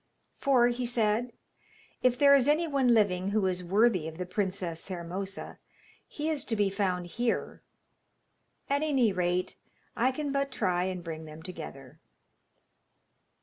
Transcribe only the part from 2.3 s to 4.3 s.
is any one living who is worthy of the